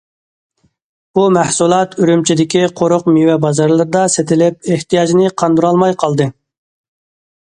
بۇ 1.17 1.25
مەھسۇلات 1.35 1.91
ئۈرۈمچىدىكى 1.99 2.63
قۇرۇق 2.81 3.05
مېۋە 3.17 3.35
بازارلىرىدا 3.43 4.01
سېتىلىپ 4.13 4.71
ئېھتىياجنى 4.77 5.29
قاندۇرالماي 5.43 5.95
قالدى. 6.05 6.29